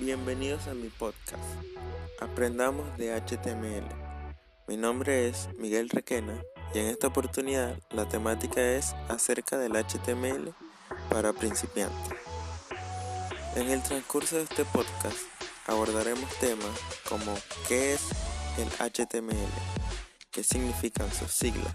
bienvenidos 0.00 0.68
a 0.68 0.74
mi 0.74 0.88
podcast. 0.88 1.42
Aprendamos 2.20 2.96
de 2.96 3.20
HTML. 3.20 3.84
Mi 4.68 4.76
nombre 4.76 5.28
es 5.28 5.48
Miguel 5.58 5.88
Requena 5.88 6.40
y 6.72 6.78
en 6.78 6.86
esta 6.86 7.08
oportunidad 7.08 7.76
la 7.90 8.08
temática 8.08 8.60
es 8.60 8.94
acerca 9.08 9.58
del 9.58 9.72
HTML 9.72 10.54
para 11.10 11.32
principiantes. 11.32 12.14
En 13.56 13.70
el 13.70 13.82
transcurso 13.82 14.36
de 14.36 14.42
este 14.44 14.64
podcast 14.66 15.18
abordaremos 15.66 16.32
temas 16.38 16.78
como 17.08 17.34
qué 17.66 17.94
es 17.94 18.02
el 18.58 18.68
HTML, 18.68 19.34
qué 20.30 20.44
significan 20.44 21.12
sus 21.12 21.32
siglas, 21.32 21.74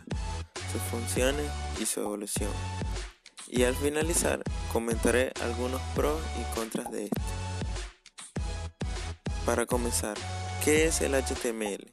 sus 0.72 0.82
funciones 0.84 1.52
y 1.80 1.86
su 1.86 2.00
evolución. 2.00 2.52
Y 3.48 3.64
al 3.64 3.76
finalizar 3.76 4.42
comentaré 4.72 5.34
algunos 5.42 5.82
pros 5.94 6.20
y 6.40 6.56
contras 6.56 6.90
de 6.92 7.06
este. 7.06 7.22
Para 9.46 9.66
comenzar, 9.66 10.16
¿qué 10.64 10.86
es 10.86 11.02
el 11.02 11.16
HTML? 11.16 11.92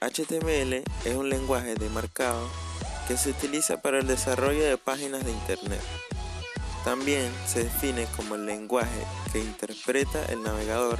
HTML 0.00 0.84
es 1.06 1.14
un 1.16 1.30
lenguaje 1.30 1.74
de 1.74 1.88
marcado 1.88 2.46
que 3.08 3.16
se 3.16 3.30
utiliza 3.30 3.80
para 3.80 4.00
el 4.00 4.06
desarrollo 4.06 4.62
de 4.62 4.76
páginas 4.76 5.24
de 5.24 5.30
Internet. 5.30 5.80
También 6.84 7.32
se 7.46 7.64
define 7.64 8.06
como 8.16 8.34
el 8.34 8.44
lenguaje 8.44 9.02
que 9.32 9.40
interpreta 9.40 10.22
el 10.26 10.42
navegador 10.42 10.98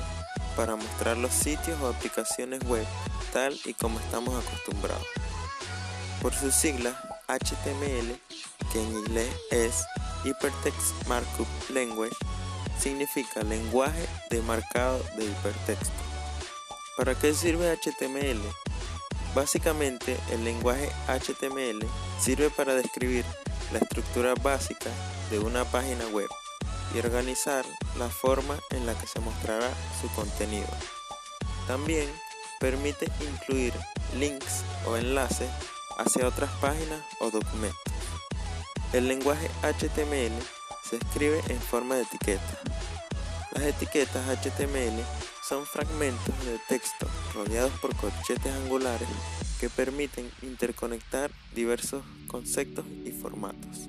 para 0.56 0.74
mostrar 0.74 1.18
los 1.18 1.34
sitios 1.34 1.78
o 1.82 1.88
aplicaciones 1.88 2.64
web 2.64 2.86
tal 3.34 3.55
y 3.66 3.74
como 3.74 4.00
estamos 4.00 4.42
acostumbrados. 4.42 5.06
Por 6.22 6.32
sus 6.32 6.55
siglas 6.55 6.94
HTML, 7.28 8.19
que 8.72 8.82
en 8.82 8.91
inglés 8.91 9.28
es 9.50 9.84
Hypertext 10.25 11.06
Markup 11.06 11.47
Language, 11.69 12.16
significa 12.79 13.43
lenguaje 13.43 14.07
de 14.31 14.41
marcado 14.43 15.03
de 15.17 15.25
hipertexto. 15.25 15.93
¿Para 16.97 17.15
qué 17.15 17.34
sirve 17.34 17.77
HTML? 17.77 18.41
Básicamente, 19.34 20.17
el 20.33 20.45
lenguaje 20.45 20.91
HTML 21.06 21.87
sirve 22.21 22.51
para 22.51 22.75
describir 22.75 23.25
la 23.73 23.79
estructura 23.79 24.34
básica 24.34 24.91
de 25.31 25.39
una 25.39 25.65
página 25.65 26.06
web 26.09 26.29
y 26.95 26.99
organizar 26.99 27.65
la 27.99 28.09
forma 28.09 28.59
en 28.71 28.87
la 28.87 28.95
que 28.99 29.06
se 29.06 29.21
mostrará 29.21 29.69
su 30.01 30.09
contenido. 30.15 30.69
También 31.67 32.09
permite 32.59 33.11
incluir 33.21 33.75
links 34.19 34.65
o 34.87 34.97
enlaces 34.97 35.51
hacia 35.99 36.27
otras 36.27 36.51
páginas 36.61 37.03
o 37.21 37.31
documentos. 37.31 37.79
El 38.93 39.06
lenguaje 39.06 39.51
HTML 39.62 40.58
se 40.89 40.97
escribe 40.97 41.41
en 41.48 41.58
forma 41.58 41.97
de 41.97 42.03
etiqueta. 42.03 42.58
Las 43.53 43.64
etiquetas 43.64 44.27
HTML 44.27 45.03
son 45.47 45.67
fragmentos 45.67 46.34
de 46.47 46.58
texto 46.67 47.06
rodeados 47.34 47.72
por 47.81 47.94
corchetes 47.97 48.53
angulares 48.64 49.09
que 49.61 49.69
permiten 49.69 50.31
interconectar 50.42 51.31
diversos 51.55 52.03
conceptos 52.27 52.86
y 53.05 53.11
formatos. 53.11 53.89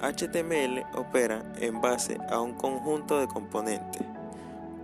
HTML 0.00 0.84
opera 0.94 1.44
en 1.60 1.80
base 1.80 2.18
a 2.28 2.40
un 2.40 2.54
conjunto 2.54 3.20
de 3.20 3.28
componentes, 3.28 4.02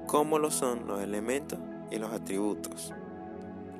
como 0.07 0.39
lo 0.39 0.53
son 0.53 0.87
los 0.87 1.01
elementos 1.01 1.59
y 1.91 1.97
los 1.97 2.13
atributos. 2.13 2.93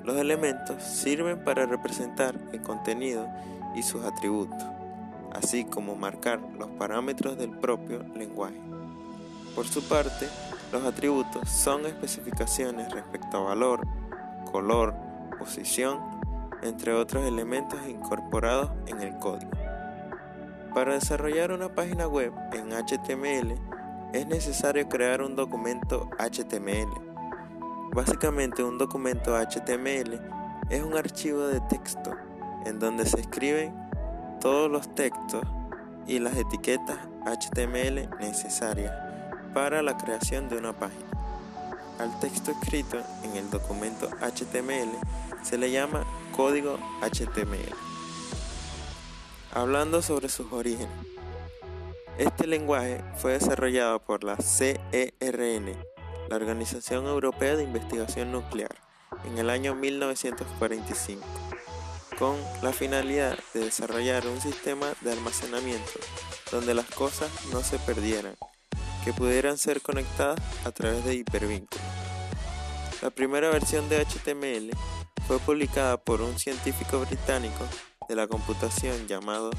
Los 0.03 0.17
elementos 0.17 0.83
sirven 0.83 1.43
para 1.43 1.65
representar 1.65 2.35
el 2.51 2.61
contenido 2.61 3.29
y 3.75 3.83
sus 3.83 4.03
atributos 4.03 4.78
así 5.33 5.65
como 5.65 5.95
marcar 5.95 6.39
los 6.57 6.69
parámetros 6.71 7.37
del 7.37 7.51
propio 7.51 8.03
lenguaje. 8.15 8.59
Por 9.55 9.67
su 9.67 9.83
parte, 9.83 10.27
los 10.71 10.83
atributos 10.83 11.49
son 11.49 11.85
especificaciones 11.85 12.91
respecto 12.91 13.37
a 13.37 13.41
valor, 13.41 13.85
color, 14.51 14.93
posición, 15.37 15.99
entre 16.61 16.93
otros 16.93 17.25
elementos 17.25 17.79
incorporados 17.87 18.71
en 18.87 19.01
el 19.01 19.17
código. 19.17 19.51
Para 20.73 20.93
desarrollar 20.93 21.51
una 21.51 21.69
página 21.69 22.07
web 22.07 22.31
en 22.53 22.71
HTML 22.71 23.55
es 24.13 24.27
necesario 24.27 24.87
crear 24.87 25.21
un 25.21 25.35
documento 25.35 26.09
HTML. 26.19 26.89
Básicamente 27.93 28.63
un 28.63 28.77
documento 28.77 29.35
HTML 29.35 30.21
es 30.69 30.83
un 30.83 30.95
archivo 30.95 31.47
de 31.47 31.59
texto 31.61 32.15
en 32.65 32.77
donde 32.77 33.05
se 33.05 33.19
escriben 33.19 33.88
todos 34.39 34.71
los 34.71 34.93
textos 34.95 35.43
y 36.07 36.19
las 36.19 36.35
etiquetas 36.37 36.97
HTML 37.25 38.09
necesarias 38.19 38.93
para 39.53 39.81
la 39.81 39.97
creación 39.97 40.49
de 40.49 40.57
una 40.57 40.73
página. 40.73 41.05
Al 41.99 42.17
texto 42.19 42.51
escrito 42.51 42.97
en 43.23 43.35
el 43.35 43.49
documento 43.49 44.09
HTML 44.21 44.91
se 45.43 45.57
le 45.57 45.71
llama 45.71 46.05
código 46.35 46.77
HTML. 47.01 47.75
Hablando 49.53 50.01
sobre 50.01 50.29
sus 50.29 50.51
orígenes, 50.53 50.87
este 52.17 52.47
lenguaje 52.47 53.03
fue 53.17 53.33
desarrollado 53.33 53.99
por 53.99 54.23
la 54.23 54.37
CERN, 54.37 55.75
la 56.29 56.35
Organización 56.35 57.05
Europea 57.07 57.55
de 57.55 57.63
Investigación 57.63 58.31
Nuclear, 58.31 58.75
en 59.25 59.37
el 59.37 59.49
año 59.49 59.75
1945 59.75 61.48
con 62.19 62.35
la 62.61 62.73
finalidad 62.73 63.39
de 63.53 63.61
desarrollar 63.61 64.27
un 64.27 64.41
sistema 64.41 64.93
de 64.99 65.13
almacenamiento 65.13 65.99
donde 66.51 66.73
las 66.73 66.85
cosas 66.87 67.31
no 67.53 67.63
se 67.63 67.79
perdieran, 67.79 68.35
que 69.05 69.13
pudieran 69.13 69.57
ser 69.57 69.81
conectadas 69.81 70.37
a 70.65 70.71
través 70.71 71.05
de 71.05 71.15
hipervínculos. 71.15 71.81
La 73.01 73.09
primera 73.09 73.49
versión 73.49 73.87
de 73.87 74.05
HTML 74.05 74.71
fue 75.27 75.39
publicada 75.39 75.95
por 75.95 76.21
un 76.21 76.37
científico 76.37 76.99
británico 76.99 77.65
de 78.09 78.15
la 78.15 78.27
computación 78.27 79.07
llamado 79.07 79.51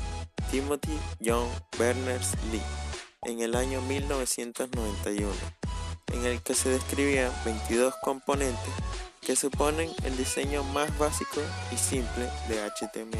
Timothy 0.50 0.98
John 1.24 1.48
Berners-Lee 1.78 2.60
en 3.22 3.40
el 3.40 3.54
año 3.54 3.80
1991, 3.82 5.30
en 6.12 6.26
el 6.26 6.42
que 6.42 6.54
se 6.54 6.68
describían 6.68 7.32
22 7.44 7.94
componentes 8.02 8.74
que 9.20 9.36
suponen 9.36 9.90
el 10.04 10.16
diseño 10.16 10.64
más 10.64 10.96
básico 10.98 11.40
y 11.72 11.76
simple 11.76 12.28
de 12.48 12.60
HTML. 12.70 13.18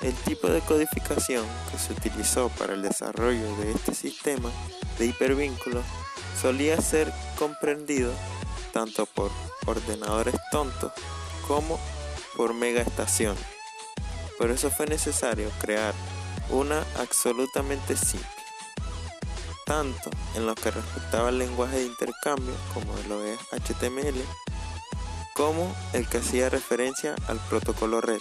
El 0.00 0.14
tipo 0.14 0.48
de 0.48 0.60
codificación 0.60 1.46
que 1.70 1.78
se 1.78 1.92
utilizó 1.92 2.50
para 2.50 2.74
el 2.74 2.82
desarrollo 2.82 3.56
de 3.56 3.72
este 3.72 3.94
sistema 3.94 4.50
de 4.98 5.06
hipervínculos 5.06 5.84
solía 6.40 6.80
ser 6.80 7.12
comprendido 7.38 8.12
tanto 8.72 9.06
por 9.06 9.30
ordenadores 9.66 10.34
tontos 10.50 10.92
como 11.46 11.78
por 12.36 12.52
megaestaciones. 12.54 13.42
Por 14.36 14.50
eso 14.50 14.70
fue 14.70 14.86
necesario 14.86 15.48
crear 15.60 15.94
una 16.50 16.84
absolutamente 16.98 17.96
simple, 17.96 18.33
tanto 19.64 20.10
en 20.34 20.46
lo 20.46 20.54
que 20.54 20.70
respectaba 20.70 21.28
al 21.28 21.38
lenguaje 21.38 21.78
de 21.78 21.86
intercambio 21.86 22.54
como 22.72 22.94
lo 23.08 23.24
es 23.24 23.38
HTML, 23.50 24.22
como 25.34 25.74
el 25.92 26.08
que 26.08 26.18
hacía 26.18 26.48
referencia 26.48 27.14
al 27.28 27.38
protocolo 27.48 28.00
red, 28.00 28.20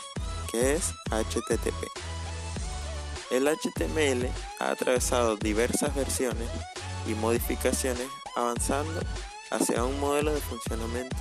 que 0.52 0.74
es 0.74 0.94
HTTP. 1.10 1.88
El 3.32 3.48
HTML 3.48 4.30
ha 4.60 4.72
atravesado 4.72 5.38
diversas 5.38 5.96
versiones 5.96 6.50
y 7.08 7.14
modificaciones 7.16 8.08
avanzando 8.36 9.02
hacia 9.52 9.84
un 9.84 10.00
modelo 10.00 10.34
de 10.34 10.42
funcionamiento 10.42 11.18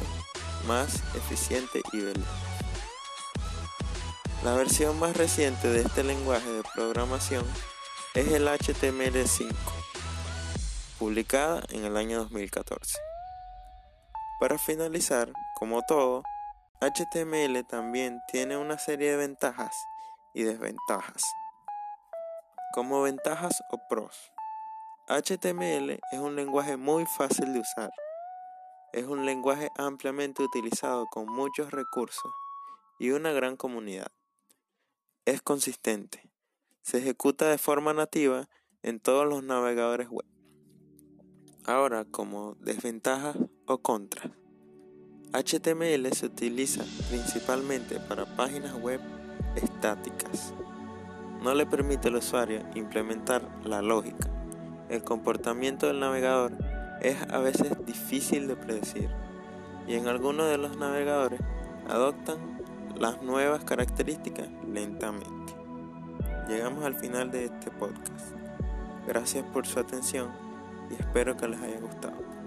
más 0.66 1.02
eficiente 1.14 1.82
y 1.92 2.00
veloz. 2.00 2.26
La 4.44 4.54
versión 4.54 4.98
más 4.98 5.16
reciente 5.16 5.68
de 5.68 5.82
este 5.82 6.02
lenguaje 6.02 6.50
de 6.50 6.62
programación 6.74 7.44
es 8.14 8.28
el 8.32 8.48
HTML5, 8.48 9.54
publicada 11.02 11.64
en 11.70 11.84
el 11.84 11.96
año 11.96 12.18
2014. 12.18 12.96
Para 14.38 14.56
finalizar, 14.56 15.32
como 15.56 15.82
todo, 15.82 16.22
HTML 16.80 17.66
también 17.66 18.20
tiene 18.30 18.56
una 18.56 18.78
serie 18.78 19.10
de 19.10 19.16
ventajas 19.16 19.74
y 20.32 20.44
desventajas. 20.44 21.24
Como 22.72 23.02
ventajas 23.02 23.64
o 23.72 23.78
pros, 23.88 24.30
HTML 25.08 25.98
es 26.12 26.20
un 26.20 26.36
lenguaje 26.36 26.76
muy 26.76 27.04
fácil 27.04 27.52
de 27.52 27.58
usar. 27.58 27.90
Es 28.92 29.06
un 29.06 29.26
lenguaje 29.26 29.70
ampliamente 29.78 30.44
utilizado 30.44 31.06
con 31.06 31.26
muchos 31.26 31.72
recursos 31.72 32.32
y 33.00 33.10
una 33.10 33.32
gran 33.32 33.56
comunidad. 33.56 34.12
Es 35.24 35.42
consistente. 35.42 36.30
Se 36.82 36.98
ejecuta 36.98 37.48
de 37.48 37.58
forma 37.58 37.92
nativa 37.92 38.48
en 38.84 39.00
todos 39.00 39.26
los 39.26 39.42
navegadores 39.42 40.08
web. 40.08 40.32
Ahora, 41.64 42.04
como 42.04 42.56
desventajas 42.60 43.36
o 43.66 43.78
contras. 43.78 44.30
HTML 45.32 46.12
se 46.12 46.26
utiliza 46.26 46.84
principalmente 47.08 48.00
para 48.00 48.26
páginas 48.36 48.74
web 48.74 49.00
estáticas. 49.54 50.52
No 51.42 51.54
le 51.54 51.64
permite 51.64 52.08
al 52.08 52.16
usuario 52.16 52.62
implementar 52.74 53.48
la 53.64 53.80
lógica, 53.80 54.28
el 54.92 55.02
comportamiento 55.02 55.86
del 55.86 56.00
navegador 56.00 56.52
es 57.00 57.16
a 57.30 57.38
veces 57.38 57.72
difícil 57.86 58.46
de 58.46 58.56
predecir 58.56 59.08
y 59.86 59.94
en 59.94 60.06
algunos 60.06 60.50
de 60.50 60.58
los 60.58 60.76
navegadores 60.76 61.40
adoptan 61.88 62.58
las 62.98 63.22
nuevas 63.22 63.64
características 63.64 64.48
lentamente. 64.70 65.54
Llegamos 66.46 66.84
al 66.84 66.94
final 66.94 67.30
de 67.30 67.46
este 67.46 67.70
podcast. 67.70 68.36
Gracias 69.06 69.44
por 69.46 69.66
su 69.66 69.80
atención 69.80 70.51
y 70.90 70.94
espero 70.94 71.36
que 71.36 71.48
les 71.48 71.60
haya 71.60 71.80
gustado. 71.80 72.41